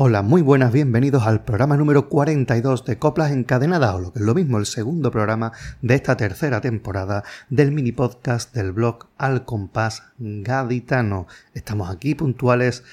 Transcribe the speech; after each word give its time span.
Hola, 0.00 0.22
muy 0.22 0.42
buenas, 0.42 0.72
bienvenidos 0.72 1.24
al 1.24 1.42
programa 1.42 1.76
número 1.76 2.08
42 2.08 2.84
de 2.84 3.00
Coplas 3.00 3.32
Encadenadas, 3.32 3.96
o 3.96 3.98
lo 3.98 4.12
que 4.12 4.20
es 4.20 4.24
lo 4.24 4.32
mismo, 4.32 4.58
el 4.58 4.66
segundo 4.66 5.10
programa 5.10 5.50
de 5.82 5.96
esta 5.96 6.16
tercera 6.16 6.60
temporada 6.60 7.24
del 7.50 7.72
mini 7.72 7.90
podcast 7.90 8.54
del 8.54 8.70
blog 8.70 9.08
Al 9.18 9.44
Compás 9.44 10.04
Gaditano. 10.18 11.26
Estamos 11.52 11.90
aquí 11.90 12.14
puntuales 12.14 12.84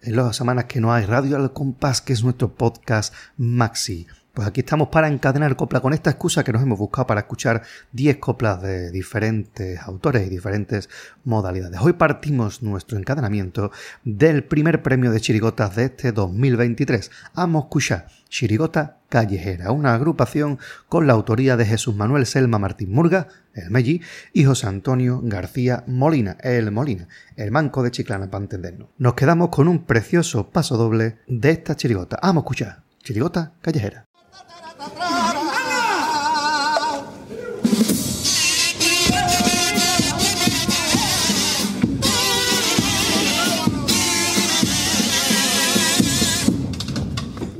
en 0.00 0.16
las 0.16 0.34
semanas 0.34 0.64
que 0.64 0.80
no 0.80 0.94
hay 0.94 1.04
Radio 1.04 1.36
Al 1.36 1.52
Compás, 1.52 2.00
que 2.00 2.14
es 2.14 2.24
nuestro 2.24 2.54
podcast 2.54 3.12
maxi. 3.36 4.06
Pues 4.36 4.46
aquí 4.46 4.60
estamos 4.60 4.88
para 4.88 5.08
encadenar 5.08 5.56
copla 5.56 5.80
con 5.80 5.94
esta 5.94 6.10
excusa 6.10 6.44
que 6.44 6.52
nos 6.52 6.60
hemos 6.60 6.78
buscado 6.78 7.06
para 7.06 7.20
escuchar 7.20 7.62
10 7.92 8.18
coplas 8.18 8.60
de 8.60 8.90
diferentes 8.90 9.80
autores 9.80 10.26
y 10.26 10.28
diferentes 10.28 10.90
modalidades. 11.24 11.80
Hoy 11.80 11.94
partimos 11.94 12.62
nuestro 12.62 12.98
encadenamiento 12.98 13.70
del 14.04 14.44
primer 14.44 14.82
premio 14.82 15.10
de 15.10 15.22
chirigotas 15.22 15.74
de 15.74 15.84
este 15.84 16.12
2023, 16.12 17.10
a 17.34 17.46
escuchar 17.46 18.08
Chirigota 18.28 18.98
Callejera, 19.08 19.72
una 19.72 19.94
agrupación 19.94 20.58
con 20.90 21.06
la 21.06 21.14
autoría 21.14 21.56
de 21.56 21.64
Jesús 21.64 21.96
Manuel 21.96 22.26
Selma 22.26 22.58
Martín 22.58 22.92
Murga, 22.92 23.28
el 23.54 23.70
Melli, 23.70 24.02
y 24.34 24.44
José 24.44 24.66
Antonio 24.66 25.22
García 25.24 25.82
Molina, 25.86 26.36
el 26.42 26.70
Molina, 26.72 27.08
el 27.36 27.50
manco 27.50 27.82
de 27.82 27.90
Chiclana 27.90 28.30
para 28.30 28.44
entendernos. 28.44 28.90
Nos 28.98 29.14
quedamos 29.14 29.48
con 29.48 29.66
un 29.66 29.86
precioso 29.86 30.50
paso 30.50 30.76
doble 30.76 31.20
de 31.26 31.52
esta 31.52 31.74
chirigota. 31.74 32.18
Vamos 32.22 32.42
a 32.42 32.44
escuchar 32.44 32.82
Chirigota 33.02 33.54
Callejera. 33.62 34.06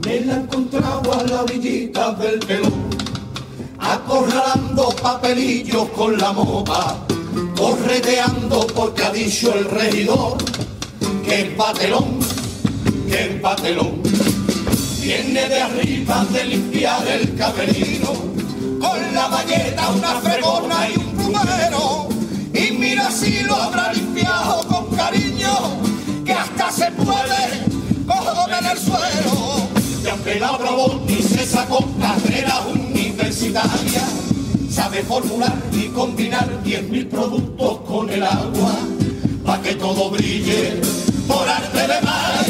Me 0.05 0.21
la 0.21 0.37
encontrado 0.37 1.13
a 1.13 1.23
la 1.25 1.43
orillita 1.43 2.13
del 2.13 2.39
pelón, 2.39 2.73
acorralando 3.79 4.89
papelillos 5.03 5.91
con 5.91 6.17
la 6.17 6.33
mopa, 6.33 6.97
correteando 7.55 8.67
porque 8.69 9.05
ha 9.05 9.11
dicho 9.11 9.53
el 9.53 9.67
regidor. 9.67 10.39
Que 11.25 11.41
el 11.43 11.57
patelón, 11.57 12.21
que 13.11 13.23
el 13.25 13.41
patelón 13.41 14.01
viene 15.03 15.49
de 15.49 15.61
arriba 15.61 16.25
de 16.33 16.45
limpiar 16.45 17.07
el 17.07 17.35
camerino, 17.37 18.36
con 18.87 19.15
la 19.15 19.29
valleta, 19.29 19.91
una 19.91 20.21
fregona 20.21 20.89
y 20.89 20.97
un 20.97 21.11
plumero, 21.17 22.09
y 22.53 22.73
mira 22.73 23.11
si 23.11 23.43
lo 23.43 23.55
habrá 23.55 23.93
limpiado 23.93 24.67
con 24.69 24.97
cariño, 24.97 25.53
que 26.25 26.33
hasta 26.33 26.71
se 26.71 26.91
puede 26.93 27.65
coger 28.07 28.59
en 28.59 28.67
el 28.67 28.79
suelo. 28.79 29.69
Ya 30.03 30.15
pelado 30.17 30.59
bravo 30.59 31.03
y 31.09 31.23
se 31.23 31.45
sacó 31.47 31.85
carrera 32.01 32.61
universitaria, 32.73 34.03
sabe 34.71 35.03
formular 35.03 35.57
y 35.73 35.89
combinar 35.89 36.49
10.000 36.65 37.09
productos 37.09 37.81
con 37.81 38.11
el 38.11 38.23
agua, 38.23 38.75
para 39.45 39.63
que 39.63 39.75
todo 39.75 40.11
brille 40.11 40.81
por 41.27 41.49
arte 41.49 41.81
de 41.81 42.01
magia. 42.03 42.46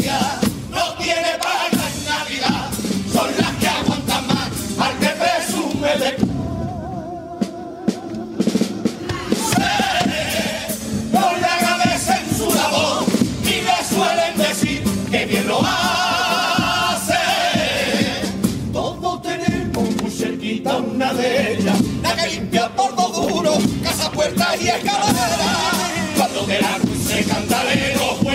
Lo 15.46 15.60
hace. 15.62 17.14
Todos 18.72 19.22
tenemos 19.22 20.02
muy 20.02 20.10
cerquita 20.10 20.76
una 20.76 21.12
de 21.14 21.54
ellas, 21.54 21.78
la 22.02 22.16
que 22.16 22.26
limpia 22.28 22.68
por 22.74 22.94
dos 22.96 23.28
duros, 23.28 23.58
casa, 23.82 24.10
puertas 24.10 24.60
y 24.60 24.68
escaleras. 24.68 25.38
Cuando 26.16 26.46
de 26.46 26.60
la 26.60 26.78
cantalero, 27.24 28.25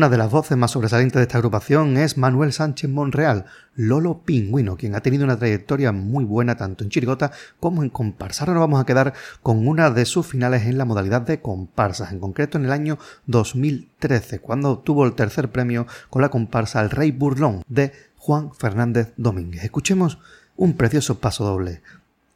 Una 0.00 0.08
de 0.08 0.16
las 0.16 0.30
voces 0.30 0.56
más 0.56 0.70
sobresalientes 0.70 1.16
de 1.18 1.24
esta 1.24 1.36
agrupación 1.36 1.98
es 1.98 2.16
Manuel 2.16 2.54
Sánchez 2.54 2.88
Monreal, 2.88 3.44
Lolo 3.74 4.22
Pingüino, 4.24 4.78
quien 4.78 4.94
ha 4.94 5.02
tenido 5.02 5.24
una 5.24 5.38
trayectoria 5.38 5.92
muy 5.92 6.24
buena 6.24 6.56
tanto 6.56 6.82
en 6.84 6.88
chirigota 6.88 7.32
como 7.60 7.82
en 7.82 7.90
comparsa. 7.90 8.44
Ahora 8.44 8.54
nos 8.54 8.62
vamos 8.62 8.80
a 8.80 8.86
quedar 8.86 9.12
con 9.42 9.68
una 9.68 9.90
de 9.90 10.06
sus 10.06 10.26
finales 10.26 10.62
en 10.62 10.78
la 10.78 10.86
modalidad 10.86 11.20
de 11.20 11.42
comparsas, 11.42 12.12
en 12.12 12.18
concreto 12.18 12.56
en 12.56 12.64
el 12.64 12.72
año 12.72 12.98
2013, 13.26 14.38
cuando 14.38 14.70
obtuvo 14.70 15.04
el 15.04 15.12
tercer 15.12 15.50
premio 15.50 15.86
con 16.08 16.22
la 16.22 16.30
comparsa 16.30 16.80
El 16.80 16.88
Rey 16.88 17.10
Burlón 17.10 17.62
de 17.68 17.92
Juan 18.16 18.54
Fernández 18.54 19.12
Domínguez. 19.18 19.64
Escuchemos 19.64 20.18
un 20.56 20.78
precioso 20.78 21.18
paso 21.18 21.44
doble, 21.44 21.82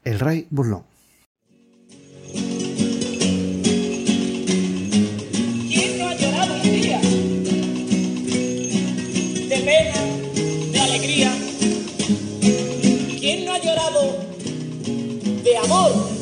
El 0.04 0.20
Rey 0.20 0.48
Burlón. 0.50 0.82
Pena, 9.64 9.94
de 10.72 10.80
alegría. 10.80 11.32
¿Quién 13.18 13.44
no 13.44 13.54
ha 13.54 13.58
llorado 13.58 14.16
de 15.42 15.56
amor? 15.56 16.13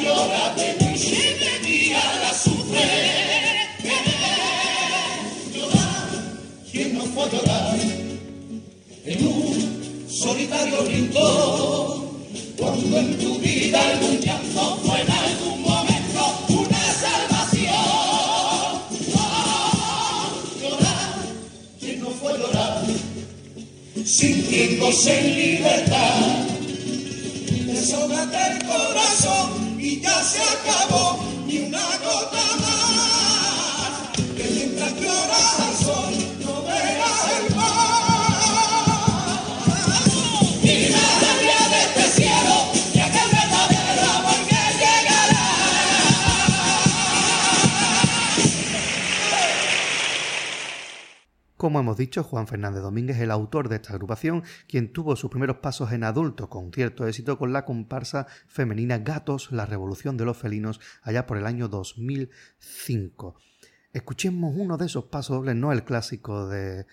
Llora 0.00 0.54
de 0.56 0.82
sufre 2.34 2.86
llorar 5.54 6.08
quien 6.70 6.98
no 6.98 7.04
fue 7.04 7.24
llorar 7.30 7.76
en 9.04 9.26
un 9.26 10.06
solitario 10.08 10.82
rincón 10.82 12.02
cuando 12.56 12.98
en 12.98 13.18
tu 13.18 13.38
vida 13.38 13.80
algún 13.90 14.18
llanto 14.20 14.78
fue 14.84 15.00
en 15.00 15.10
algún 15.10 15.62
momento 15.62 16.22
una 16.48 16.84
salvación. 17.04 17.72
Llorar, 20.60 21.12
quien 21.80 22.00
no 22.00 22.10
fue 22.10 22.38
llorar, 22.38 22.84
sintiéndose 24.04 25.18
en 25.18 25.36
libertad. 25.36 26.46
Desahógate 27.66 28.38
el 28.52 28.64
corazón 28.64 28.91
y 30.02 30.04
ya 30.04 30.22
se 30.24 30.42
acabó, 30.42 31.21
Como 51.72 51.80
hemos 51.80 51.96
dicho, 51.96 52.22
Juan 52.22 52.46
Fernández 52.46 52.82
Domínguez, 52.82 53.18
el 53.18 53.30
autor 53.30 53.70
de 53.70 53.76
esta 53.76 53.94
agrupación, 53.94 54.42
quien 54.68 54.92
tuvo 54.92 55.16
sus 55.16 55.30
primeros 55.30 55.56
pasos 55.56 55.90
en 55.92 56.04
adulto 56.04 56.50
con 56.50 56.70
cierto 56.70 57.08
éxito 57.08 57.38
con 57.38 57.54
la 57.54 57.64
comparsa 57.64 58.26
femenina 58.46 58.98
Gatos, 58.98 59.50
la 59.52 59.64
revolución 59.64 60.18
de 60.18 60.26
los 60.26 60.36
felinos, 60.36 60.80
allá 61.00 61.26
por 61.26 61.38
el 61.38 61.46
año 61.46 61.68
2005. 61.68 63.36
Escuchemos 63.90 64.54
uno 64.54 64.76
de 64.76 64.84
esos 64.84 65.04
pasos 65.04 65.38
dobles, 65.38 65.56
no 65.56 65.72
el 65.72 65.82
clásico 65.82 66.46
de 66.46 66.84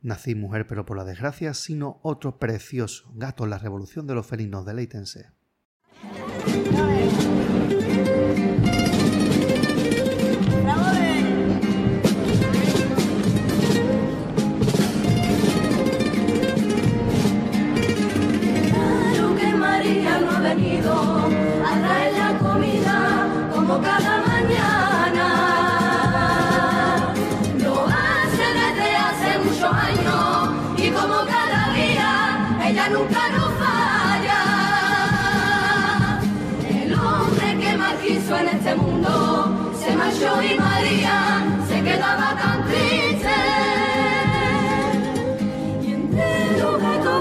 Nací 0.00 0.34
mujer 0.34 0.66
pero 0.66 0.86
por 0.86 0.96
la 0.96 1.04
desgracia, 1.04 1.52
sino 1.52 2.00
otro 2.02 2.38
precioso, 2.38 3.12
Gatos, 3.14 3.50
la 3.50 3.58
revolución 3.58 4.06
de 4.06 4.14
los 4.14 4.26
felinos, 4.26 4.64
deleítense. 4.64 5.26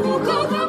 Los 0.02 0.20
buscó 0.20 0.61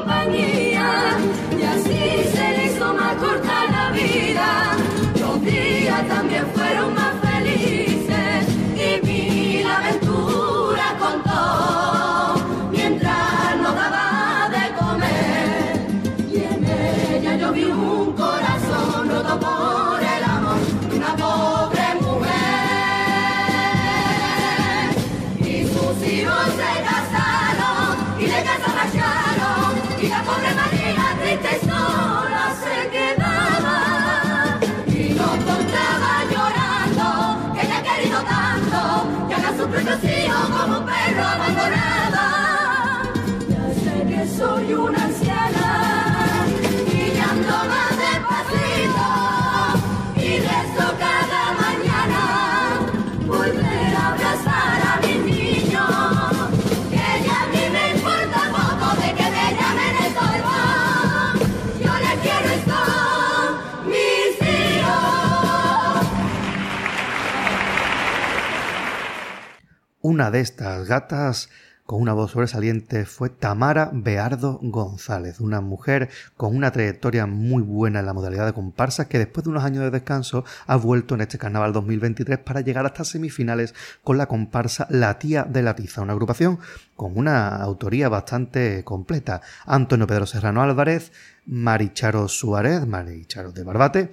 Una 70.12 70.30
de 70.30 70.40
estas 70.40 70.86
gatas 70.86 71.48
con 71.86 72.02
una 72.02 72.12
voz 72.12 72.32
sobresaliente 72.32 73.06
fue 73.06 73.30
Tamara 73.30 73.88
Beardo 73.94 74.58
González, 74.60 75.40
una 75.40 75.62
mujer 75.62 76.10
con 76.36 76.54
una 76.54 76.70
trayectoria 76.70 77.24
muy 77.24 77.62
buena 77.62 78.00
en 78.00 78.04
la 78.04 78.12
modalidad 78.12 78.44
de 78.44 78.52
comparsa 78.52 79.08
que 79.08 79.18
después 79.18 79.44
de 79.44 79.48
unos 79.48 79.64
años 79.64 79.82
de 79.82 79.90
descanso 79.90 80.44
ha 80.66 80.76
vuelto 80.76 81.14
en 81.14 81.22
este 81.22 81.38
carnaval 81.38 81.72
2023 81.72 82.40
para 82.40 82.60
llegar 82.60 82.84
hasta 82.84 83.04
semifinales 83.04 83.74
con 84.04 84.18
la 84.18 84.26
comparsa 84.26 84.86
La 84.90 85.18
Tía 85.18 85.44
de 85.44 85.62
la 85.62 85.74
Tiza, 85.74 86.02
una 86.02 86.12
agrupación 86.12 86.58
con 86.94 87.16
una 87.16 87.56
autoría 87.56 88.10
bastante 88.10 88.84
completa. 88.84 89.40
Antonio 89.64 90.06
Pedro 90.06 90.26
Serrano 90.26 90.60
Álvarez, 90.60 91.10
Maricharo 91.46 92.28
Suárez, 92.28 92.86
Maricharo 92.86 93.50
de 93.50 93.64
Barbate, 93.64 94.10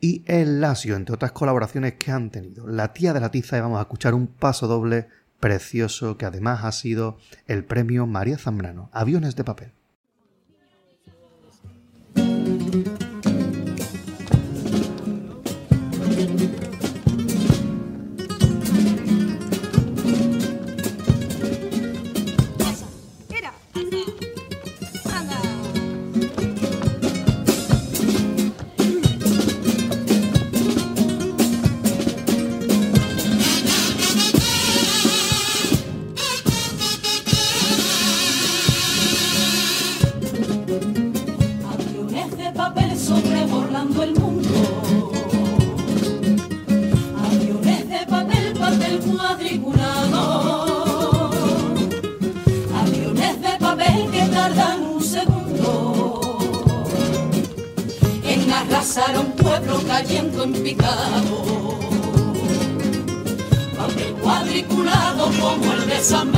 y 0.00 0.24
El 0.26 0.60
Lasio, 0.60 0.96
entre 0.96 1.14
otras 1.14 1.32
colaboraciones 1.32 1.94
que 1.94 2.10
han 2.10 2.30
tenido. 2.30 2.66
La 2.66 2.92
tía 2.92 3.12
de 3.12 3.20
la 3.20 3.30
tiza 3.30 3.58
y 3.58 3.60
vamos 3.60 3.78
a 3.78 3.82
escuchar 3.82 4.14
un 4.14 4.26
paso 4.26 4.66
doble 4.66 5.08
precioso 5.40 6.16
que 6.16 6.26
además 6.26 6.64
ha 6.64 6.72
sido 6.72 7.18
el 7.46 7.64
premio 7.64 8.06
María 8.06 8.38
Zambrano, 8.38 8.90
Aviones 8.92 9.36
de 9.36 9.44
papel. 9.44 9.72
Papel 63.76 64.14
cuadriculado 64.22 65.30
como 65.40 65.72
el 65.72 65.88
de 65.88 66.00
San 66.00 66.32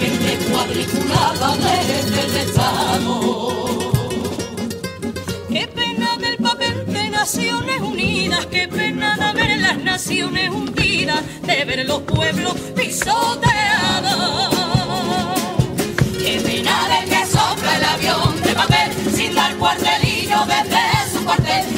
gente 0.00 0.38
cuadriculada 0.50 1.56
desde 1.56 2.24
el 2.24 2.36
Estado. 2.36 3.48
Qué 5.48 5.68
pena 5.68 6.16
del 6.16 6.38
papel 6.38 6.86
de 6.86 7.10
Naciones 7.10 7.80
Unidas, 7.82 8.46
qué 8.46 8.66
pena 8.66 9.16
de 9.16 9.32
ver 9.40 9.58
las 9.60 9.78
naciones 9.78 10.50
hundidas, 10.50 11.22
de 11.42 11.64
ver 11.64 11.86
los 11.86 12.02
pueblos 12.02 12.54
pisoteados. 12.74 14.16
Qué 16.18 16.40
pena 16.40 16.88
del 16.88 17.08
que 17.08 17.26
sopla 17.26 17.76
el 17.76 17.84
avión 17.84 18.42
de 18.42 18.54
papel 18.54 18.92
sin 19.14 19.34
dar 19.36 19.54
cuartelillo 19.56 20.18
su 20.44 20.97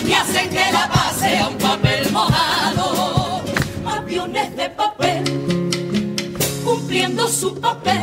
y 0.06 0.12
hacen 0.12 0.48
que 0.48 0.72
la 0.72 0.88
pase 0.88 1.38
a 1.38 1.48
un 1.48 1.58
papel 1.58 2.10
mojado. 2.12 3.42
Aviones 3.84 4.56
de 4.56 4.70
papel 4.70 5.24
cumpliendo 6.64 7.26
su 7.26 7.58
papel. 7.60 7.99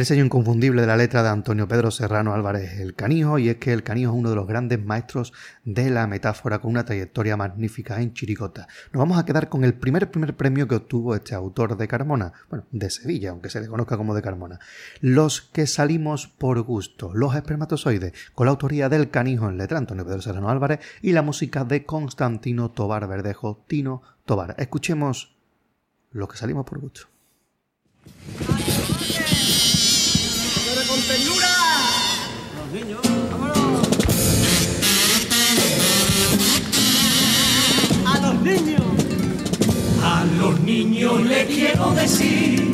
El 0.00 0.06
sello 0.06 0.24
inconfundible 0.24 0.80
de 0.80 0.86
la 0.86 0.96
letra 0.96 1.22
de 1.22 1.28
Antonio 1.28 1.68
Pedro 1.68 1.90
Serrano 1.90 2.32
Álvarez 2.32 2.80
El 2.80 2.94
Canijo, 2.94 3.38
y 3.38 3.50
es 3.50 3.56
que 3.56 3.74
El 3.74 3.82
Canijo 3.82 4.12
es 4.12 4.18
uno 4.18 4.30
de 4.30 4.34
los 4.34 4.46
grandes 4.46 4.82
maestros 4.82 5.34
de 5.66 5.90
la 5.90 6.06
metáfora 6.06 6.58
con 6.58 6.70
una 6.70 6.86
trayectoria 6.86 7.36
magnífica 7.36 8.00
en 8.00 8.14
Chiricota. 8.14 8.66
Nos 8.94 8.98
vamos 8.98 9.18
a 9.18 9.26
quedar 9.26 9.50
con 9.50 9.62
el 9.62 9.74
primer 9.74 10.10
primer 10.10 10.34
premio 10.34 10.66
que 10.66 10.76
obtuvo 10.76 11.14
este 11.14 11.34
autor 11.34 11.76
de 11.76 11.86
Carmona, 11.86 12.32
bueno, 12.48 12.64
de 12.70 12.88
Sevilla, 12.88 13.28
aunque 13.28 13.50
se 13.50 13.60
le 13.60 13.68
conozca 13.68 13.98
como 13.98 14.14
de 14.14 14.22
Carmona. 14.22 14.58
Los 15.02 15.42
que 15.42 15.66
salimos 15.66 16.28
por 16.28 16.62
gusto, 16.62 17.12
los 17.12 17.34
espermatozoides, 17.34 18.14
con 18.34 18.46
la 18.46 18.52
autoría 18.52 18.88
del 18.88 19.10
Canijo 19.10 19.50
en 19.50 19.58
letra 19.58 19.76
Antonio 19.76 20.06
Pedro 20.06 20.22
Serrano 20.22 20.48
Álvarez 20.48 20.80
y 21.02 21.12
la 21.12 21.20
música 21.20 21.64
de 21.64 21.84
Constantino 21.84 22.70
Tobar 22.70 23.06
Verdejo, 23.06 23.62
Tino 23.66 24.00
Tobar. 24.24 24.54
Escuchemos 24.56 25.36
Los 26.10 26.30
que 26.30 26.38
salimos 26.38 26.64
por 26.64 26.78
gusto. 26.78 27.02
A 38.06 38.18
los 38.18 38.42
niños. 38.42 38.82
A 40.02 40.24
los 40.38 40.60
niños 40.60 41.22
le 41.22 41.46
quiero 41.46 41.92
decir 41.92 42.70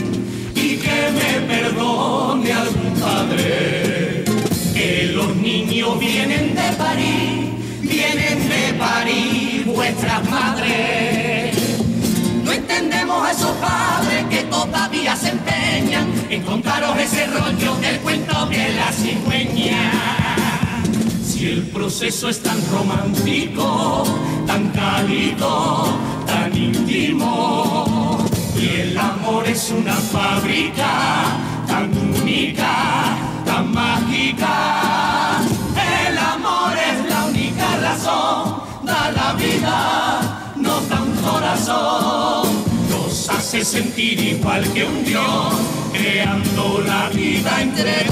y 0.54 0.76
que 0.78 1.10
me 1.12 1.40
perdone 1.46 2.52
algún 2.52 2.94
padre 2.98 4.24
que 4.72 5.10
los 5.14 5.36
niños 5.36 6.00
vienen 6.00 6.54
de 6.54 6.72
París, 6.78 7.50
vienen 7.82 8.48
de 8.48 8.74
París 8.78 9.66
vuestras 9.66 10.24
madres. 10.30 11.54
No 12.42 12.50
entendemos 12.50 13.26
a 13.28 13.32
esos 13.32 13.52
padres 13.58 14.24
que 14.30 14.42
todavía 14.44 15.14
se 15.16 15.28
empeñan 15.96 16.30
en 16.30 16.42
contaros 16.42 16.98
ese 16.98 17.26
rollo 17.26 17.76
del 17.76 17.98
cuento 18.00 18.46
de 18.46 18.74
la 18.74 18.92
cigüeña. 18.92 19.92
Si 21.24 21.46
el 21.46 21.62
proceso 21.62 22.28
es 22.28 22.42
tan 22.42 22.58
romántico, 22.70 24.04
tan 24.46 24.70
cálido, 24.70 25.86
tan 26.26 26.56
íntimo, 26.56 28.18
y 28.58 28.80
el 28.80 28.98
amor 28.98 29.46
es 29.46 29.70
una 29.70 29.94
fábrica 29.94 31.24
tan 31.66 31.90
única, 31.96 33.16
tan 33.44 33.72
mágica, 33.72 34.85
sentir 43.66 44.20
igual 44.20 44.62
que 44.72 44.84
un 44.84 45.04
Dios, 45.04 45.54
creando 45.92 46.82
la 46.86 47.08
vida 47.08 47.60
entre. 47.60 48.06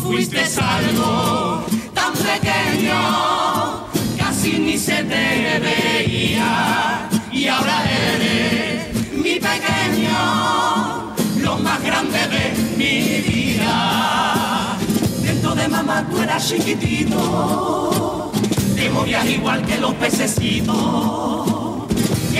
Fuiste 0.00 0.44
algo 0.60 1.64
tan 1.92 2.12
pequeño, 2.12 3.88
casi 4.16 4.58
ni 4.60 4.78
se 4.78 5.02
te 5.02 5.58
veía, 5.58 7.08
y 7.32 7.48
ahora 7.48 7.82
eres 8.12 9.12
mi 9.12 9.40
pequeño, 9.40 11.12
lo 11.40 11.58
más 11.58 11.82
grande 11.82 12.20
de 12.28 12.76
mi 12.76 13.22
vida. 13.28 14.76
Dentro 15.20 15.56
de 15.56 15.66
mamá 15.66 16.06
tú 16.08 16.22
eras 16.22 16.48
chiquitito, 16.48 18.30
te 18.76 18.88
morías 18.88 19.26
igual 19.26 19.66
que 19.66 19.78
los 19.78 19.94
pececitos. 19.94 21.55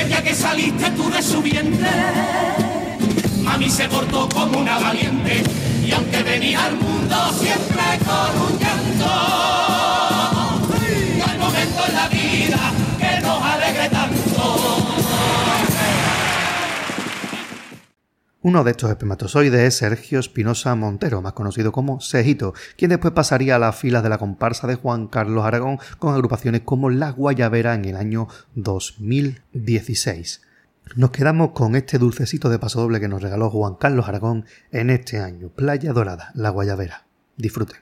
Día 0.08 0.22
que 0.22 0.34
saliste 0.34 0.90
tú 0.92 1.10
de 1.10 1.20
su 1.20 1.42
vientre, 1.42 1.90
mami 3.42 3.68
se 3.68 3.88
portó 3.88 4.28
como 4.28 4.60
una 4.60 4.78
valiente. 4.78 5.42
Y 5.84 5.92
aunque 5.92 6.22
venía 6.22 6.64
al 6.64 6.76
mundo 6.76 7.16
siempre 7.32 7.82
con 8.04 8.40
un 8.42 8.58
llanto, 8.58 9.85
Uno 18.46 18.62
de 18.62 18.70
estos 18.70 18.90
espermatozoides 18.90 19.60
es 19.60 19.74
Sergio 19.78 20.20
Espinosa 20.20 20.76
Montero, 20.76 21.20
más 21.20 21.32
conocido 21.32 21.72
como 21.72 22.00
Sejito, 22.00 22.54
quien 22.76 22.90
después 22.90 23.12
pasaría 23.12 23.56
a 23.56 23.58
las 23.58 23.74
filas 23.74 24.04
de 24.04 24.08
la 24.08 24.18
comparsa 24.18 24.68
de 24.68 24.76
Juan 24.76 25.08
Carlos 25.08 25.44
Aragón 25.44 25.80
con 25.98 26.14
agrupaciones 26.14 26.60
como 26.60 26.88
La 26.88 27.10
Guayabera 27.10 27.74
en 27.74 27.86
el 27.86 27.96
año 27.96 28.28
2016. 28.54 30.42
Nos 30.94 31.10
quedamos 31.10 31.50
con 31.54 31.74
este 31.74 31.98
dulcecito 31.98 32.48
de 32.48 32.60
pasodoble 32.60 33.00
que 33.00 33.08
nos 33.08 33.20
regaló 33.20 33.50
Juan 33.50 33.74
Carlos 33.74 34.06
Aragón 34.06 34.44
en 34.70 34.90
este 34.90 35.18
año, 35.18 35.48
Playa 35.48 35.92
Dorada, 35.92 36.30
La 36.34 36.50
Guayabera. 36.50 37.04
Disfruten. 37.36 37.78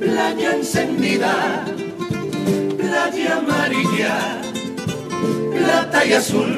Playa 0.00 0.54
encendida, 0.54 1.64
playa 2.78 3.38
amarilla, 3.38 4.40
plata 5.52 6.06
y 6.06 6.12
azul. 6.12 6.56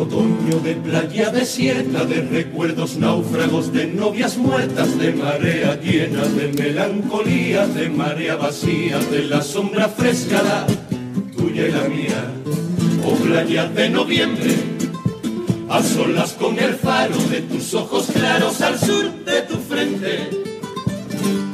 Otoño 0.00 0.60
de 0.62 0.74
playa 0.76 1.30
desierta, 1.30 2.04
de 2.04 2.20
recuerdos 2.20 2.96
náufragos, 2.96 3.72
de 3.72 3.86
novias 3.86 4.36
muertas, 4.36 4.96
de 4.96 5.12
marea 5.12 5.80
llena, 5.80 6.22
de 6.22 6.52
melancolía, 6.52 7.66
de 7.66 7.88
marea 7.88 8.36
vacía, 8.36 8.98
de 9.10 9.24
la 9.24 9.42
sombra 9.42 9.88
fresca, 9.88 10.40
la 10.42 10.66
tuya 11.36 11.66
y 11.66 11.72
la 11.72 11.88
mía. 11.88 12.24
O 13.04 13.14
playa 13.16 13.66
de 13.66 13.90
noviembre, 13.90 14.77
a 15.68 15.82
solas 15.82 16.32
con 16.32 16.58
el 16.58 16.74
faro 16.74 17.16
de 17.30 17.42
tus 17.42 17.74
ojos 17.74 18.06
claros 18.12 18.60
al 18.62 18.78
sur 18.78 19.12
de 19.24 19.42
tu 19.42 19.56
frente, 19.56 20.30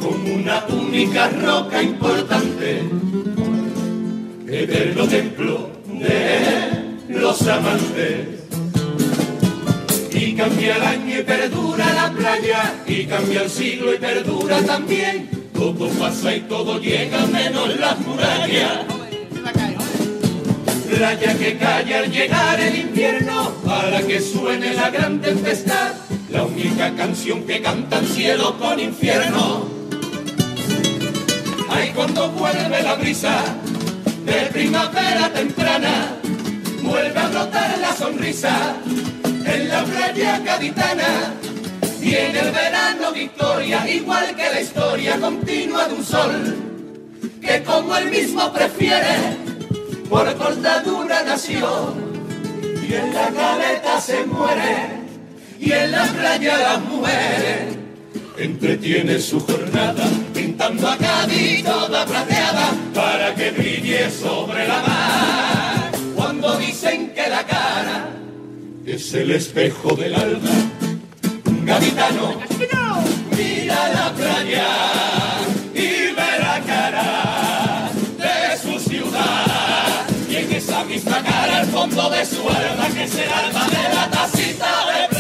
como 0.01 0.35
una 0.35 0.65
única 0.67 1.29
roca 1.31 1.83
importante, 1.83 2.83
eterno 4.47 5.07
templo 5.09 5.71
de 5.87 6.97
los 7.09 7.43
amantes. 7.49 8.29
Y 10.13 10.35
cambia 10.35 10.77
el 10.77 10.83
año 10.83 11.19
y 11.19 11.23
perdura 11.23 11.93
la 11.93 12.13
playa, 12.13 12.75
y 12.87 13.05
cambia 13.07 13.43
el 13.43 13.51
siglo 13.51 13.95
y 13.95 13.99
perdura 13.99 14.63
también. 14.63 15.29
Todo 15.53 15.89
pasa 15.89 16.35
y 16.35 16.41
todo 16.43 16.79
llega 16.81 17.27
menos 17.27 17.79
las 17.79 17.99
murallas. 18.01 18.94
Playa 20.95 21.37
que 21.37 21.59
calla 21.59 21.99
al 21.99 22.11
llegar 22.13 22.61
el 22.61 22.77
invierno 22.77 23.53
para 23.67 24.01
que 24.03 24.21
suene 24.21 24.75
la 24.75 24.91
gran 24.91 25.21
tempestad. 25.21 25.93
La 26.31 26.45
única 26.45 26.95
canción 26.95 27.43
que 27.43 27.61
cantan 27.61 28.07
cielo 28.07 28.57
con 28.61 28.79
infierno. 28.79 29.69
Ay, 31.69 31.91
cuando 31.97 32.31
vuelve 32.31 32.81
la 32.81 32.95
brisa 32.95 33.43
de 34.25 34.47
primavera 34.53 35.33
temprana, 35.33 36.17
vuelve 36.83 37.19
a 37.19 37.27
brotar 37.27 37.77
la 37.81 37.93
sonrisa 37.93 38.77
en 39.47 39.69
la 39.69 39.83
playa 39.83 40.39
gaditana. 40.39 41.35
Y 42.01 42.15
en 42.15 42.37
el 42.37 42.53
verano 42.53 43.11
victoria, 43.11 43.91
igual 43.91 44.37
que 44.37 44.49
la 44.49 44.61
historia 44.61 45.19
continua 45.19 45.89
de 45.89 45.95
un 45.95 46.05
sol, 46.05 46.57
que 47.41 47.65
como 47.65 47.97
él 47.97 48.11
mismo 48.11 48.53
prefiere, 48.53 49.44
por 50.15 50.33
cortadura 50.37 51.25
nació. 51.25 51.93
Y 52.89 52.95
en 52.95 53.13
la 53.13 53.31
caleta 53.31 54.01
se 54.01 54.25
muere, 54.25 55.01
y 55.59 55.73
en 55.73 55.91
la 55.91 56.05
playa 56.05 56.57
las 56.57 56.81
mujeres 56.83 57.77
entretiene 58.39 59.19
su 59.19 59.41
jornada 59.41 60.07
pintando 60.33 60.89
a 60.89 60.97
Cádiz 60.97 61.65
toda 61.65 62.07
plateada 62.07 62.71
para 62.95 63.35
que 63.35 63.51
brille 63.51 64.09
sobre 64.09 64.69
la 64.69 64.83
mar. 64.83 65.91
la 67.37 67.47
cara 67.47 68.11
es 68.87 69.15
el 69.15 69.33
espejo 69.33 69.97
del 69.97 70.15
alma. 70.15 70.55
Gaditano, 71.65 72.41
mira 73.37 73.89
la 73.89 74.13
playa 74.13 74.94
esa 80.57 80.85
misma 80.85 81.23
cara 81.23 81.63
el 81.63 81.67
fondo 81.67 82.11
de 82.11 82.25
su 82.25 82.49
alma, 82.49 82.89
que 82.95 83.05
es 83.05 83.15
el 83.17 83.33
alma 83.33 83.67
de 83.67 83.95
la 83.95 84.11
tacita 84.11 84.71
de 84.87 85.14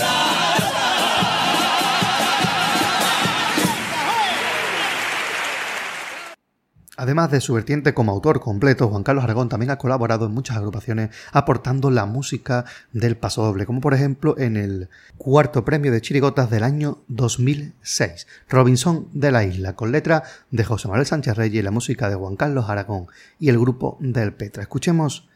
Además 7.04 7.30
de 7.30 7.42
su 7.42 7.52
vertiente 7.52 7.92
como 7.92 8.12
autor 8.12 8.40
completo, 8.40 8.88
Juan 8.88 9.02
Carlos 9.02 9.24
Aragón 9.24 9.50
también 9.50 9.70
ha 9.70 9.76
colaborado 9.76 10.24
en 10.24 10.32
muchas 10.32 10.56
agrupaciones 10.56 11.10
aportando 11.32 11.90
la 11.90 12.06
música 12.06 12.64
del 12.94 13.18
paso 13.18 13.44
doble, 13.44 13.66
como 13.66 13.82
por 13.82 13.92
ejemplo 13.92 14.38
en 14.38 14.56
el 14.56 14.88
cuarto 15.18 15.66
premio 15.66 15.92
de 15.92 16.00
Chirigotas 16.00 16.48
del 16.48 16.64
año 16.64 17.02
2006, 17.08 18.26
Robinson 18.48 19.08
de 19.12 19.30
la 19.30 19.44
Isla, 19.44 19.76
con 19.76 19.92
letra 19.92 20.22
de 20.50 20.64
José 20.64 20.88
Manuel 20.88 21.04
Sánchez 21.06 21.36
Reyes 21.36 21.60
y 21.60 21.62
la 21.62 21.70
música 21.70 22.08
de 22.08 22.14
Juan 22.14 22.36
Carlos 22.36 22.70
Aragón 22.70 23.08
y 23.38 23.50
el 23.50 23.58
grupo 23.58 23.98
del 24.00 24.32
Petra. 24.32 24.62
Escuchemos 24.62 25.28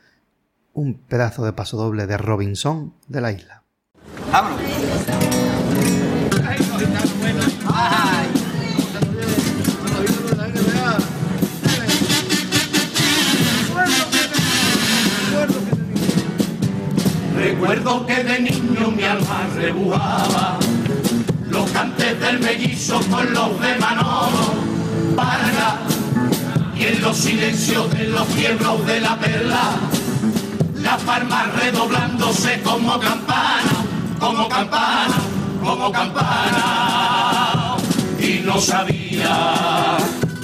un 0.73 0.95
pedazo 0.95 1.45
de 1.45 1.53
paso 1.53 1.77
doble 1.77 2.07
de 2.07 2.17
Robinson 2.17 2.95
de 3.09 3.21
la 3.21 3.33
Isla. 3.33 3.63
Vámonos. 4.33 5.58
Recuerdo 17.49 18.05
que 18.05 18.23
de 18.25 18.41
niño 18.41 18.91
mi 18.95 19.05
alma 19.05 19.49
rebujaba 19.57 20.59
los 21.49 21.71
cantes 21.71 22.21
del 22.21 22.41
mellizo 22.41 23.01
con 23.11 23.33
los 23.33 23.59
de 23.63 23.75
Manolo 23.77 24.53
Vargas 25.17 25.77
y 26.77 26.85
en 26.85 27.01
los 27.01 27.17
silencios 27.17 27.91
de 27.95 28.09
los 28.09 28.27
quiebros 28.29 28.87
de 28.87 29.01
la 29.01 29.19
perla 29.19 29.77
las 30.75 31.03
palmas 31.05 31.47
redoblándose 31.55 32.61
como 32.61 33.01
campana, 33.01 33.73
como 34.21 34.47
campana, 34.47 35.17
como 35.65 35.91
campana. 35.91 37.77
Y 38.21 38.43
no 38.45 38.61
sabía 38.61 39.97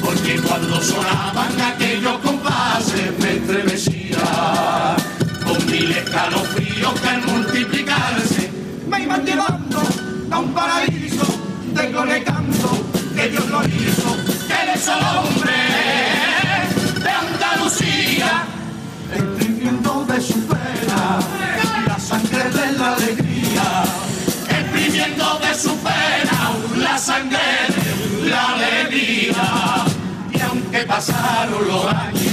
porque 0.02 0.40
cuando 0.40 0.80
sonaban 0.80 1.60
aquellos 1.60 2.18
compases 2.20 3.12
me 3.18 3.34
estremecía 3.34 4.96
con 5.44 5.66
mil 5.66 5.90
escalofríos 5.90 6.53
multiplicarse 7.54 8.50
me 8.88 9.02
iban 9.02 9.24
llevando 9.24 9.80
a 10.30 10.38
un 10.40 10.52
paraíso 10.52 11.24
de 11.72 11.86
gloria 11.86 12.24
canto 12.24 12.84
que 13.14 13.28
Dios 13.28 13.46
lo 13.48 13.62
hizo, 13.64 14.16
que 14.48 14.54
él 14.62 14.68
es 14.74 14.88
el 14.88 15.04
hombre 15.16 15.52
de 17.00 17.10
Andalucía, 17.10 18.44
exprimiendo 19.12 20.04
de 20.04 20.20
su 20.20 20.40
pena 20.48 21.20
la 21.86 21.98
sangre 22.00 22.44
de 22.50 22.72
la 22.72 22.94
alegría, 22.94 23.84
exprimiendo 24.48 25.38
de 25.38 25.54
su 25.54 25.76
pena 25.76 26.50
la 26.76 26.98
sangre 26.98 27.38
de 27.68 28.30
la 28.30 28.48
alegría. 28.48 29.84
Y 30.32 30.40
aunque 30.40 30.80
pasaron 30.80 31.68
los 31.68 31.86
años, 31.86 32.23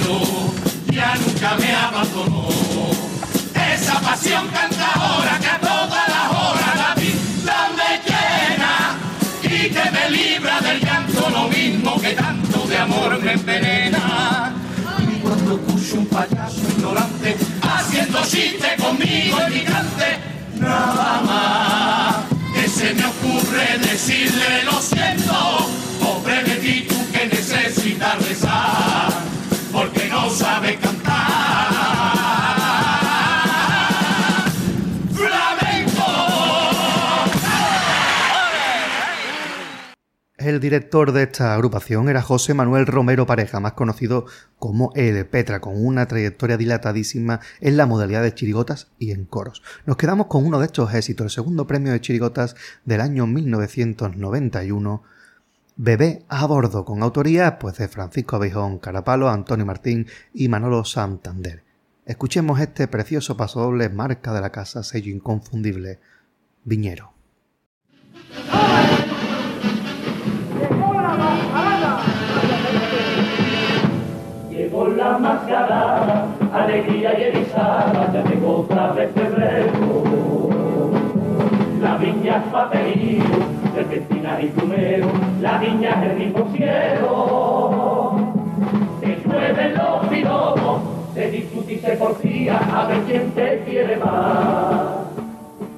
amor 12.82 13.22
me 13.22 13.34
envenena. 13.34 14.54
Y 15.00 15.20
cuando 15.20 15.56
escucho 15.56 16.00
un 16.00 16.06
payaso 16.08 16.62
ignorante 16.78 17.38
haciendo 17.62 18.22
chiste 18.24 18.76
conmigo 18.78 19.40
en 19.40 19.54
mi 19.54 19.62
cante, 19.62 20.20
nada 20.60 21.22
más 21.22 22.16
que 22.54 22.68
se 22.68 22.94
me 22.94 23.06
ocurre 23.06 23.78
decirle 23.80 24.64
lo 24.66 24.82
siento, 24.82 25.70
pobre 26.00 26.44
de 26.44 26.56
ti 26.56 26.88
tú 26.90 26.96
que 27.12 27.26
necesitas 27.28 28.28
rezar, 28.28 29.12
porque 29.72 30.08
no 30.10 30.30
sabes 30.30 30.78
cantar. 30.80 31.01
El 40.44 40.60
director 40.60 41.12
de 41.12 41.22
esta 41.22 41.54
agrupación 41.54 42.10
era 42.10 42.24
José 42.24 42.56
Manuel 42.56 42.88
Romero 42.88 43.28
Pareja, 43.28 43.60
más 43.60 43.74
conocido 43.74 44.26
como 44.58 44.92
El 44.96 45.24
Petra, 45.28 45.62
con 45.62 45.86
una 45.86 46.08
trayectoria 46.08 46.58
dilatadísima 46.58 47.42
en 47.60 47.78
la 47.78 47.86
modalidad 47.86 48.24
de 48.24 48.34
chirigotas 48.34 48.88
y 48.98 49.12
en 49.12 49.26
coros. 49.26 49.62
Nos 49.86 49.98
quedamos 49.98 50.26
con 50.26 50.44
uno 50.44 50.58
de 50.58 50.66
estos 50.66 50.92
éxitos, 50.96 51.26
el 51.26 51.30
segundo 51.30 51.68
premio 51.68 51.92
de 51.92 52.02
chirigotas 52.02 52.56
del 52.86 53.02
año 53.02 53.28
1991, 53.28 55.04
Bebé 55.76 56.24
a 56.28 56.48
bordo, 56.48 56.86
con 56.86 57.04
autoría 57.04 57.60
pues, 57.60 57.78
de 57.78 57.88
Francisco 57.88 58.38
Abejón 58.38 58.80
Carapalo, 58.80 59.30
Antonio 59.30 59.68
Martín 59.68 60.08
y 60.34 60.48
Manolo 60.48 60.84
Santander. 60.86 61.64
Escuchemos 62.04 62.60
este 62.60 62.88
precioso 62.88 63.38
pasodoble 63.38 63.90
marca 63.90 64.34
de 64.34 64.42
la 64.42 64.52
casa, 64.52 64.82
sello 64.82 65.12
inconfundible, 65.12 66.00
Viñero. 66.64 67.14
Llegó 68.44 69.11
mascarada, 75.20 76.28
alegría 76.54 77.18
y 77.18 77.24
erizada, 77.24 78.12
ya 78.14 78.24
llegó 78.24 78.60
otra 78.60 78.92
vez 78.94 79.12
febrero. 79.14 80.50
La 81.82 81.98
viña 81.98 82.38
es 82.38 82.44
papelillo, 82.52 83.40
serpentina 83.74 84.42
y 84.42 84.48
plumero, 84.48 85.08
la 85.42 85.58
viña 85.58 85.90
es 85.90 86.12
el 86.12 86.18
mismo 86.18 86.48
cielo. 86.56 88.16
Se 89.00 89.18
llueven 89.24 89.74
los 89.76 90.08
piropos, 90.08 90.82
se 91.14 91.32
discute 91.32 91.74
y 91.74 91.80
se 91.80 91.92
a 92.50 92.86
ver 92.88 93.00
quién 93.08 93.32
te 93.32 93.64
quiere 93.66 93.98
más. 93.98 95.02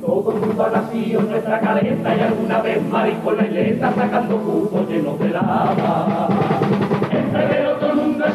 Todo 0.06 0.34
nacido 0.70 1.22
en 1.22 1.30
nuestra 1.30 1.60
caleta 1.60 2.16
y 2.16 2.20
alguna 2.20 2.62
vez 2.62 2.84
maricón 2.90 3.38
la 3.38 3.44
isleta 3.46 3.94
sacando 3.96 4.38
jugos 4.40 4.90
llenos 4.90 5.18
de 5.20 5.30
lava. 5.30 6.53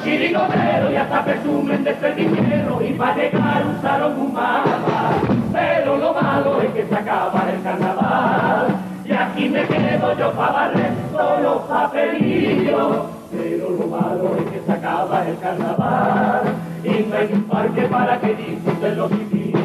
Chirigotero 0.09 0.91
y 0.91 0.97
hasta 0.97 1.23
presumen 1.23 1.85
de 1.85 1.95
ser 1.97 2.17
dinero 2.17 2.81
y 2.81 2.95
para 2.95 3.15
llegar 3.15 3.63
usaron 3.79 4.19
un 4.19 4.33
mapa. 4.33 5.11
Pero 5.53 5.99
lo 5.99 6.15
malo 6.15 6.63
es 6.63 6.71
que 6.71 6.87
se 6.87 6.95
acaba 6.95 7.45
el 7.53 7.63
carnaval 7.63 8.69
y 9.05 9.13
aquí 9.13 9.49
me 9.51 9.67
quedo 9.67 10.19
yo 10.19 10.33
para 10.33 10.53
barrer 10.53 10.93
solo 11.13 11.63
papelillos. 11.69 13.03
Pero 13.31 13.69
lo 13.69 13.87
malo 13.87 14.37
es 14.39 14.51
que 14.51 14.63
se 14.65 14.73
acaba 14.73 15.29
el 15.29 15.39
carnaval 15.41 16.43
y 16.83 16.89
no 16.89 17.15
hay 17.15 17.31
un 17.31 17.43
parque 17.43 17.83
para 17.83 18.19
que 18.19 18.35
disfruten 18.35 18.97
los 18.97 19.11
chiquillos. 19.11 19.61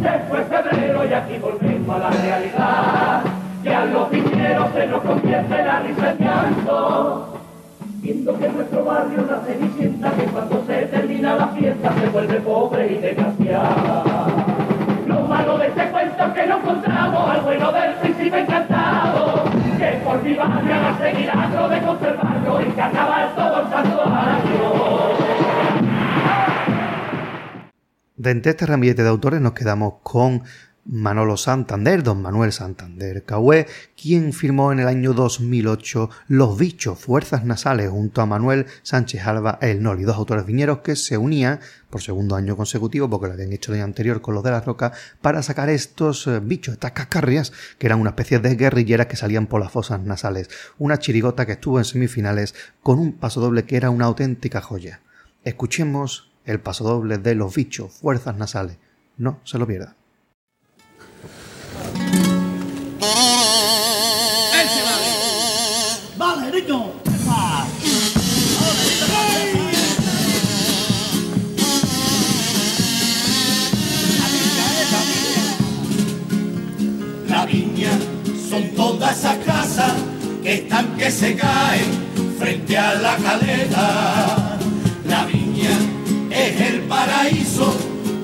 Después 0.00 0.46
febrero 0.46 1.04
y 1.04 1.12
aquí 1.12 1.38
volvemos 1.38 1.94
a 1.94 1.98
la 1.98 2.10
realidad. 2.10 3.22
Ya 3.62 3.84
los 3.84 4.10
viñeros 4.10 4.68
se 4.74 4.86
nos 4.86 5.02
convierte 5.02 5.62
la 5.62 5.80
risa 5.80 6.10
en 6.12 6.18
llanto. 6.18 7.37
Viendo 8.00 8.38
que 8.38 8.46
en 8.46 8.56
nuestro 8.56 8.84
barrio 8.84 9.22
una 9.22 9.40
cenicienta 9.40 10.12
que 10.12 10.22
cuando 10.24 10.64
se 10.66 10.86
termina 10.86 11.34
la 11.34 11.48
fiesta 11.48 11.94
se 12.00 12.08
vuelve 12.08 12.40
pobre 12.40 12.92
y 12.92 12.98
desgraciada. 12.98 14.04
Lo 15.06 15.22
malo 15.22 15.58
de 15.58 15.66
este 15.66 15.90
cuento 15.90 16.24
es 16.24 16.32
que 16.32 16.46
no 16.46 16.58
encontramos 16.58 17.30
al 17.30 17.40
bueno 17.42 17.72
del 17.72 17.94
príncipe 17.94 18.40
encantado, 18.40 19.44
que 19.78 20.00
por 20.04 20.22
mi 20.22 20.34
barrio 20.34 20.74
a 20.74 20.98
seguir 20.98 21.30
agro 21.30 21.68
de 21.68 21.80
conservarlo 21.82 22.60
y 22.60 22.70
carnaval 22.72 23.34
todo 23.34 23.62
el 23.62 23.68
santo 23.68 24.02
año. 24.04 24.68
De 28.16 28.30
entre 28.30 28.50
este 28.50 28.66
ramillete 28.66 29.02
de 29.02 29.08
autores 29.08 29.40
nos 29.40 29.52
quedamos 29.52 29.94
con 30.02 30.42
Manolo 30.90 31.36
Santander, 31.36 32.02
don 32.02 32.22
Manuel 32.22 32.50
Santander 32.50 33.22
Cahué, 33.22 33.66
quien 33.94 34.32
firmó 34.32 34.72
en 34.72 34.80
el 34.80 34.88
año 34.88 35.12
2008 35.12 36.08
Los 36.28 36.58
Bichos, 36.58 36.98
Fuerzas 36.98 37.44
Nasales, 37.44 37.90
junto 37.90 38.22
a 38.22 38.26
Manuel 38.26 38.64
Sánchez 38.82 39.26
Alba 39.26 39.58
El 39.60 39.82
Noli, 39.82 40.04
dos 40.04 40.16
autores 40.16 40.46
viñeros 40.46 40.78
que 40.78 40.96
se 40.96 41.18
unían 41.18 41.60
por 41.90 42.00
segundo 42.00 42.36
año 42.36 42.56
consecutivo, 42.56 43.10
porque 43.10 43.26
lo 43.26 43.34
habían 43.34 43.52
hecho 43.52 43.70
el 43.70 43.80
año 43.80 43.84
anterior 43.84 44.22
con 44.22 44.34
los 44.34 44.42
de 44.42 44.50
la 44.50 44.62
Roca, 44.62 44.92
para 45.20 45.42
sacar 45.42 45.68
estos 45.68 46.26
eh, 46.26 46.40
bichos, 46.40 46.72
estas 46.72 46.92
cascarrias, 46.92 47.52
que 47.76 47.86
eran 47.86 48.00
una 48.00 48.10
especie 48.10 48.38
de 48.38 48.56
guerrilleras 48.56 49.08
que 49.08 49.16
salían 49.16 49.46
por 49.46 49.60
las 49.60 49.70
fosas 49.70 50.00
nasales. 50.00 50.48
Una 50.78 50.98
chirigota 50.98 51.44
que 51.44 51.52
estuvo 51.52 51.78
en 51.78 51.84
semifinales 51.84 52.54
con 52.82 52.98
un 52.98 53.12
pasodoble 53.12 53.66
que 53.66 53.76
era 53.76 53.90
una 53.90 54.06
auténtica 54.06 54.62
joya. 54.62 55.02
Escuchemos 55.44 56.32
el 56.46 56.60
pasodoble 56.60 57.18
de 57.18 57.34
Los 57.34 57.54
Bichos, 57.54 57.92
Fuerzas 57.92 58.38
Nasales, 58.38 58.78
No 59.18 59.40
se 59.44 59.58
lo 59.58 59.66
pierdan. 59.66 59.98
Todas 79.08 79.20
esas 79.20 79.38
casas 79.38 79.92
que 80.42 80.54
están 80.54 80.96
que 80.96 81.10
se 81.10 81.34
caen 81.34 81.90
frente 82.38 82.76
a 82.76 82.94
la 82.94 83.16
caleta. 83.16 84.58
La 85.06 85.24
viña 85.24 85.70
es 86.30 86.60
el 86.60 86.80
paraíso 86.82 87.74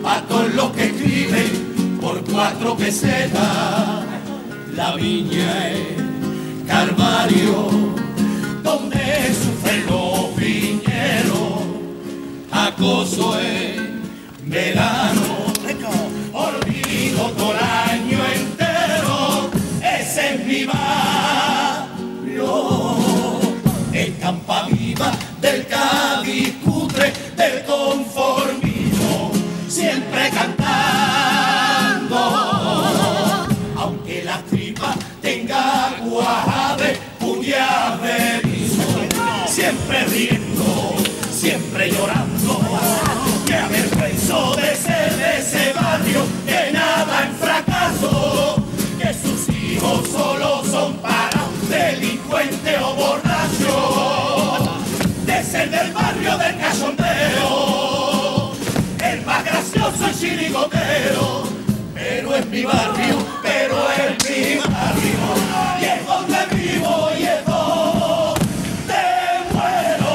para 0.02 0.22
todos 0.26 0.54
los 0.54 0.72
que 0.72 0.84
escriben 0.84 1.98
por 2.02 2.22
cuatro 2.24 2.76
pesetas. 2.76 4.04
La 4.74 4.94
viña 4.96 5.70
es 5.70 6.66
Calvario, 6.66 7.68
donde 8.62 9.34
sufren 9.42 9.86
los 9.86 10.36
viñeros. 10.36 11.62
Acoso 12.50 13.40
en 13.40 14.02
verano, 14.46 15.03
chirigotero, 60.24 61.44
pero 61.92 62.34
es 62.34 62.46
mi 62.46 62.64
barrio, 62.64 63.18
pero 63.42 63.90
es 63.90 64.30
mi 64.30 64.56
barrio, 64.56 65.24
y 65.80 65.84
es 65.84 66.06
donde 66.06 66.38
vivo 66.54 67.10
y 67.18 67.22
es 67.24 67.44
donde 67.44 69.02
muero. 69.52 70.14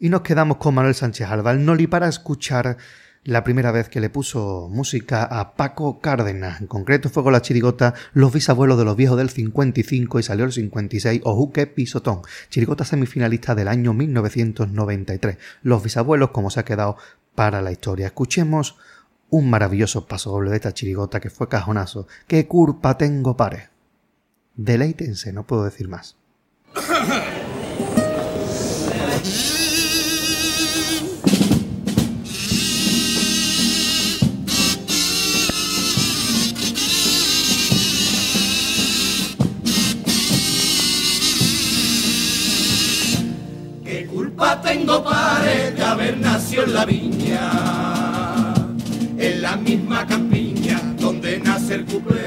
Y 0.00 0.08
nos 0.08 0.22
quedamos 0.22 0.56
con 0.56 0.74
Manuel 0.74 0.94
Sánchez 0.94 1.28
Alba, 1.28 1.50
el 1.50 1.64
Noli, 1.64 1.86
para 1.86 2.08
escuchar 2.08 2.78
la 3.24 3.42
primera 3.42 3.72
vez 3.72 3.88
que 3.88 4.00
le 4.00 4.10
puso 4.10 4.68
música 4.70 5.24
a 5.24 5.54
Paco 5.54 6.00
Cárdenas. 6.00 6.60
En 6.60 6.66
concreto 6.66 7.08
fue 7.08 7.22
con 7.22 7.32
la 7.32 7.42
chirigota 7.42 7.94
Los 8.12 8.32
bisabuelos 8.32 8.78
de 8.78 8.84
los 8.84 8.96
viejos 8.96 9.16
del 9.16 9.30
55 9.30 10.18
y 10.18 10.22
salió 10.22 10.44
el 10.44 10.52
56 10.52 11.22
Ojuque 11.24 11.66
Pisotón, 11.66 12.20
chirigota 12.50 12.84
semifinalista 12.84 13.54
del 13.54 13.68
año 13.68 13.94
1993. 13.94 15.38
Los 15.62 15.82
bisabuelos, 15.82 16.30
como 16.30 16.50
se 16.50 16.60
ha 16.60 16.64
quedado 16.64 16.96
para 17.34 17.62
la 17.62 17.72
historia. 17.72 18.06
Escuchemos 18.06 18.76
un 19.30 19.48
maravilloso 19.50 20.06
paso 20.06 20.30
doble 20.30 20.50
de 20.50 20.56
esta 20.56 20.74
chirigota 20.74 21.18
que 21.18 21.30
fue 21.30 21.48
cajonazo. 21.48 22.06
¡Qué 22.26 22.46
culpa 22.46 22.98
tengo, 22.98 23.36
pare! 23.36 23.70
Deleítense, 24.54 25.32
no 25.32 25.46
puedo 25.46 25.64
decir 25.64 25.88
más. 25.88 26.16
viña? 46.86 48.54
En 49.18 49.42
la 49.42 49.56
misma 49.56 50.06
campiña 50.06 50.80
donde 50.98 51.38
nace 51.38 51.74
el 51.74 51.84
cuplé. 51.84 52.24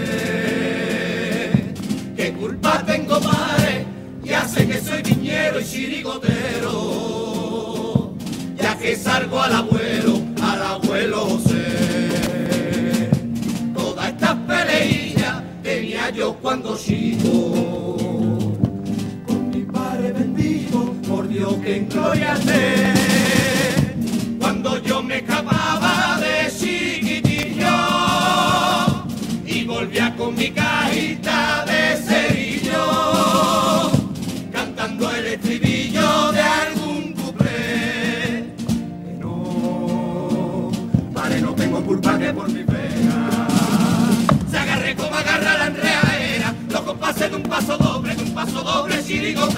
¿Qué 2.15 2.33
culpa 2.33 2.83
tengo, 2.85 3.19
padre, 3.19 3.85
que 4.23 4.35
hace 4.35 4.67
que 4.67 4.79
soy 4.81 5.01
viñero 5.03 5.59
y 5.59 5.65
chirigotero? 5.65 7.05
Ya 8.57 8.77
que 8.77 8.95
salgo 8.95 9.41
al 9.41 9.53
abuelo, 9.53 10.21
al 10.41 10.61
abuelo 10.61 11.25
José. 11.25 13.09
Todas 13.75 14.09
estas 14.09 14.35
peleillas 14.47 15.43
tenía 15.61 16.09
yo 16.09 16.33
cuando 16.35 16.77
chico 16.77 18.47
con 19.27 19.49
mi 19.51 19.61
padre 19.63 20.11
bendito, 20.13 20.93
por 21.07 21.27
Dios 21.27 21.53
que 21.63 21.77
en 21.77 21.89
gloria 21.89 22.33
esté. 22.33 22.96
Escapaba 25.47 26.19
de 26.19 26.51
chiquitillo 26.51 27.77
y 29.45 29.63
volvía 29.63 30.13
con 30.15 30.35
mi 30.35 30.51
cajita 30.51 31.63
de 31.65 31.95
cerillo, 31.95 33.91
cantando 34.51 35.09
el 35.11 35.27
estribillo 35.27 36.31
de 36.33 36.41
algún 36.41 37.13
cuplé. 37.13 38.53
No, 39.19 40.69
padre, 41.13 41.41
no 41.41 41.53
tengo 41.53 41.81
culpa 41.81 42.19
que 42.19 42.33
por 42.33 42.49
mi 42.49 42.63
pena 42.63 43.47
se 44.51 44.57
agarre 44.57 44.95
como 44.95 45.15
agarra 45.15 45.57
la 45.59 45.67
enreaera, 45.67 46.53
los 46.69 46.81
compases 46.81 47.29
de 47.29 47.35
un 47.37 47.43
paso 47.43 47.77
doble, 47.77 48.15
de 48.15 48.23
un 48.23 48.33
paso 48.33 48.61
doble, 48.63 49.01
chirigotero. 49.03 49.56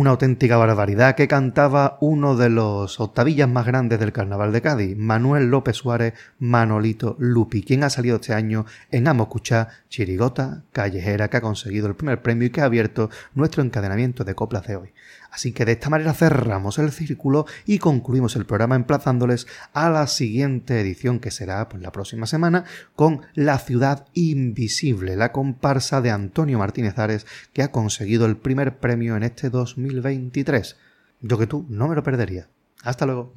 Una 0.00 0.12
auténtica 0.12 0.56
barbaridad 0.56 1.14
que 1.14 1.28
cantaba 1.28 1.98
uno 2.00 2.34
de 2.34 2.48
los 2.48 2.98
octavillas 3.00 3.50
más 3.50 3.66
grandes 3.66 4.00
del 4.00 4.14
carnaval 4.14 4.50
de 4.50 4.62
Cádiz, 4.62 4.96
Manuel 4.96 5.50
López 5.50 5.76
Suárez 5.76 6.14
Manolito 6.38 7.16
Lupi, 7.18 7.62
quien 7.62 7.84
ha 7.84 7.90
salido 7.90 8.16
este 8.16 8.32
año 8.32 8.64
en 8.90 9.08
Amocuchá, 9.08 9.68
Chirigota 9.90 10.62
Callejera, 10.72 11.28
que 11.28 11.36
ha 11.36 11.42
conseguido 11.42 11.86
el 11.86 11.96
primer 11.96 12.22
premio 12.22 12.46
y 12.46 12.50
que 12.50 12.62
ha 12.62 12.64
abierto 12.64 13.10
nuestro 13.34 13.62
encadenamiento 13.62 14.24
de 14.24 14.34
coplas 14.34 14.66
de 14.66 14.76
hoy. 14.76 14.94
Así 15.30 15.52
que 15.52 15.64
de 15.64 15.72
esta 15.72 15.90
manera 15.90 16.12
cerramos 16.12 16.78
el 16.78 16.90
círculo 16.90 17.46
y 17.66 17.78
concluimos 17.78 18.36
el 18.36 18.46
programa 18.46 18.76
emplazándoles 18.76 19.46
a 19.72 19.88
la 19.90 20.06
siguiente 20.06 20.80
edición 20.80 21.20
que 21.20 21.30
será 21.30 21.68
pues, 21.68 21.82
la 21.82 21.92
próxima 21.92 22.26
semana 22.26 22.64
con 22.96 23.22
La 23.34 23.58
ciudad 23.58 24.06
invisible, 24.14 25.16
la 25.16 25.32
comparsa 25.32 26.00
de 26.00 26.10
Antonio 26.10 26.58
Martínez 26.58 26.98
Ares 26.98 27.26
que 27.52 27.62
ha 27.62 27.70
conseguido 27.70 28.26
el 28.26 28.36
primer 28.36 28.78
premio 28.78 29.16
en 29.16 29.22
este 29.22 29.50
2023. 29.50 30.76
Yo 31.20 31.38
que 31.38 31.46
tú 31.46 31.66
no 31.68 31.88
me 31.88 31.94
lo 31.94 32.02
perdería. 32.02 32.48
Hasta 32.82 33.06
luego. 33.06 33.34